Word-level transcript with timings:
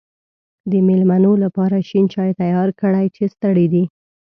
د 0.71 0.73
مېلمنو 0.87 1.31
لپاره 1.43 1.75
شین 1.89 2.05
چای 2.13 2.31
تیار 2.41 2.69
کړی 2.81 3.05
چې 3.15 3.23
ستړی 3.33 3.65
دی. 3.73 3.83